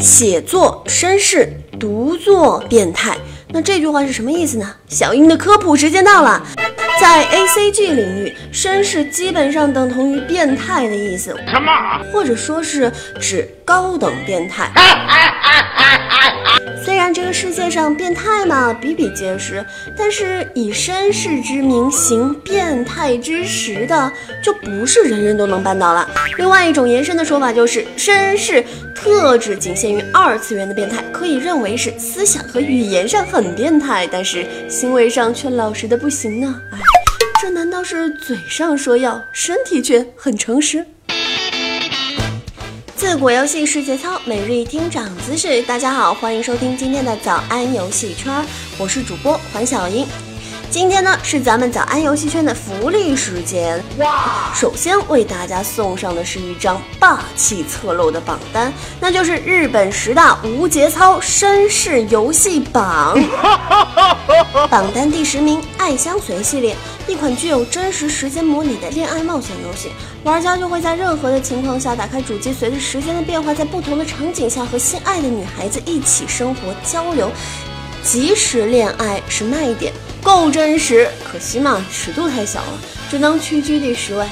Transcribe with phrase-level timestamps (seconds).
[0.00, 3.16] 写作绅士，读作变态。
[3.48, 4.74] 那这句话是什么意思呢？
[4.88, 6.42] 小英的科普时间到了。
[7.00, 11.70] 在 A C G 领域，绅士基本上等同于变态的意思，什么？
[12.12, 12.90] 或者说是
[13.20, 14.70] 指高等变态。
[16.84, 19.64] 虽然这个世界上变态嘛比比皆是，
[19.96, 24.10] 但是以绅士之名行变态之实的，
[24.42, 26.08] 就不是人人都能办到了。
[26.36, 36.60] 另外一种延伸的说法就是，绅士特指仅限于二次元的变态，可以认为是思想和语言上很变态，但是行为上却老实的不行呢。
[36.72, 36.78] 哎。
[37.78, 40.84] 这难道是嘴上说要，身体却很诚实？
[42.96, 45.62] 自古游戏是节操，每日一听长姿势。
[45.62, 48.44] 大家好，欢迎收听今天的早安游戏圈，
[48.78, 50.04] 我是主播黄小英。
[50.70, 54.52] 今天呢是咱们早安游戏圈的福利时间哇！
[54.54, 63.16] 首先为大家送上的是一张霸气侧漏的榜单，那就是日本十大无节操绅士游戏榜。
[64.68, 66.76] 榜单第十名，《爱相随》系列，
[67.08, 69.88] 一款具有真实时间模拟的恋爱冒险游戏，
[70.24, 77.30] 玩家就会在任何的情况下打开主机，随着时间的变化，在不同的场景下和心爱的女孩子一起生活交流。
[78.04, 79.90] 即时恋爱是卖点。
[80.22, 82.78] 够真实，可惜嘛，尺度太小了，
[83.10, 84.26] 只能屈居第十位。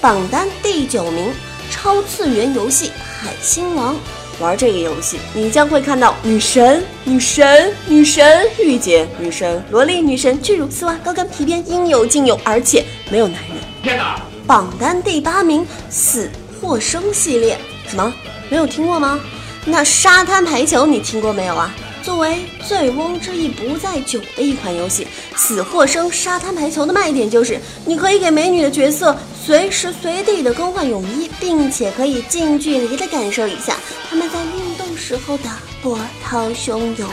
[0.00, 1.32] 榜单第九名，
[1.70, 2.86] 超次元游戏
[3.22, 3.94] 《海星王》。
[4.42, 13.56] 玩这个游戏，你将会看到女神、女神、女神、御姐、女神、萝莉、女神、巨乳、丝袜、高跟皮鞭，应有尽有，而且没有男人。
[13.82, 14.20] 天哪！
[14.44, 16.28] 榜单第八名，《死
[16.60, 17.56] 或生》系列，
[17.88, 18.12] 什么？
[18.50, 19.20] 没有听过吗？
[19.64, 21.72] 那沙滩排球你听过没有啊？
[22.02, 33.76] 作为醉翁之意不在酒的一款游戏，《死或生》沙滩排球的卖点就是，你可以给美女的角色随时随地的更换泳衣，并且可以近距离的感受一下
[34.10, 35.44] 他们在运动时候的
[35.80, 37.08] 波涛汹涌。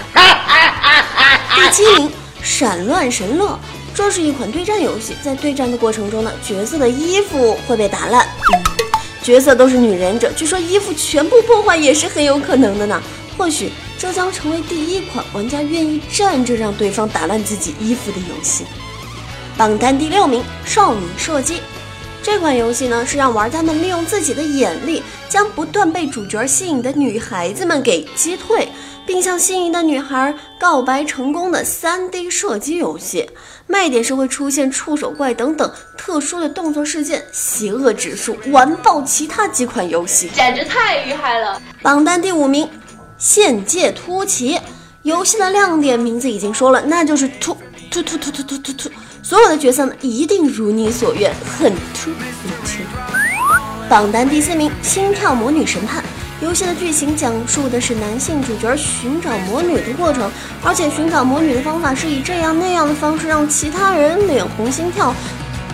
[1.56, 2.10] 第七名，
[2.42, 3.48] 《闪乱神乐》，
[3.94, 8.28] 这是一款对战游戏，在对战的过程中呢，角色的衣服会被打烂，
[9.22, 13.00] 角色都是女忍者，据说衣服全部破坏也是很有可能的呢。
[13.38, 13.72] 或许。
[14.00, 18.64] 这将成为第一款玩家愿意站着让对方打烂自己衣服的游戏。
[19.58, 21.56] 榜单第六名，《少女射击》
[22.24, 28.70] 这款游戏呢，是让玩家们利用自己的眼力，将不断被主角吸引的女孩子们给击退，
[29.06, 33.30] 并向心仪的女孩告白成功的 3D 射击游戏。
[33.68, 41.62] 卖点是会出现触手怪等等特殊的动作事件，邪恶指数完爆其他几款游戏，简直太厉害了。
[41.82, 42.70] 榜单第五名。
[43.20, 44.58] 限界突骑
[45.04, 47.56] 游戏的亮点名字已经说了，那就是突
[47.92, 48.90] 突突突突突突突，
[49.22, 52.82] 所有的角色呢一定如你所愿，很突很突。
[53.90, 56.02] 榜单第四名，心跳魔女神判
[56.42, 60.32] 游戏的剧情讲述的是男性主角寻找魔女的过程，
[60.64, 65.14] 而且寻找魔女的方法是以这样那样的方式让其他人脸红心跳。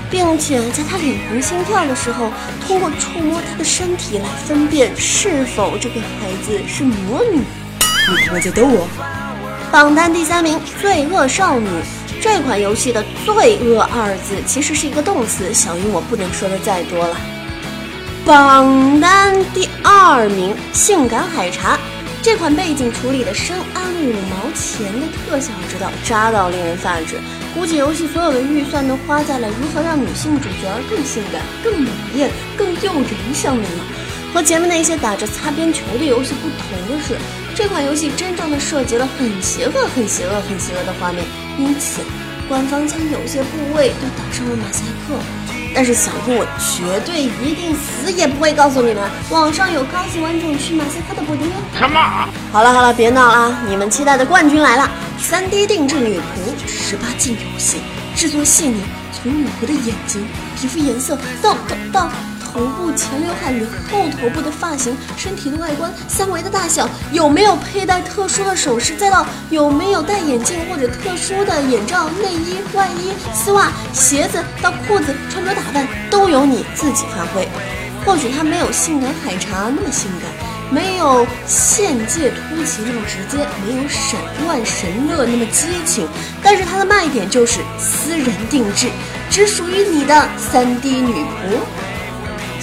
[0.09, 2.31] 并且在他脸红心跳的时候，
[2.65, 7.39] 通过触摸他的身体来分辨是否这个孩子是魔女。
[7.39, 8.87] 你他妈在逗我！
[9.71, 11.67] 榜单第三名，《罪恶少女》
[12.21, 17.17] 这款游戏的“罪恶”二字其实是一个动词，小英我不能说的再多了。
[18.23, 21.75] 榜单第二名，《性感海茶》
[22.25, 27.19] 这款背景处理的深谙五毛钱的特效，之道渣到令人发指。
[27.53, 33.83] 估计游戏所有的预算都花在了如何让女性主角更性感、更美艳、更诱人上面了。
[34.33, 37.15] 和前面那些打着擦边球的游戏不同的是，
[37.53, 41.23] 这款游戏真正的涉及了很邪恶、很邪恶、很邪恶的画面，
[41.59, 42.01] 因此
[42.49, 45.13] 官方将有些部位都打上了马赛克。
[45.75, 51.55] 但是小布，我绝对一定死也不会告诉你们，网上有高级玩种去马赛克的补丁哦。
[51.77, 52.29] 什么？
[52.53, 54.89] 好了好了，别闹了，你们期待的冠军来了
[55.21, 57.81] ！3D 定制女仆十八禁游戏，
[58.15, 58.81] 制作细腻，
[59.11, 60.25] 从女仆的眼睛、
[60.55, 61.53] 皮肤颜色到
[61.91, 62.34] 到到。
[62.55, 77.45] 头部前刘海与后头部的发型，身体的外观，三围的大小，有没有佩戴特殊的首饰，再到有没有戴眼镜或者特殊的眼罩、内衣、外衣、丝袜、鞋子到裤子，穿着打扮都由你自己发挥。
[78.05, 80.31] 或许她没有性感海茶那么性感，
[80.71, 86.07] 没有限界突袭那么直接，没有闪乱神乐那么激情，
[86.41, 88.87] 但是它的卖点就是私人定制，
[89.29, 91.59] 只属于你的三 D 女仆。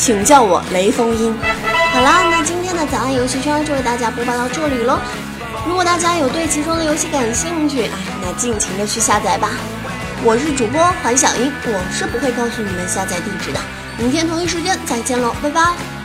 [0.02, 1.32] 请叫我雷锋音。
[1.92, 4.98] 好啦，那今天的早安游戏圈就为大家播报到这里喽。
[5.64, 7.90] 如果大家有对其中的游戏感兴趣，哎，
[8.20, 9.50] 那尽情的去下载吧。
[10.24, 13.60] 我是主播环小英，我是不会告诉你们下载地址的。
[13.96, 16.01] 明天同一时间再见喽，拜拜。